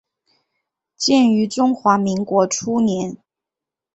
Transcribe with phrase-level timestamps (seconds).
[0.97, 3.15] 建于中华民国初年。